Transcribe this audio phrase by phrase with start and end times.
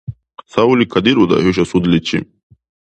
[0.51, 2.19] Савли кадиръуда хӀуша судличи.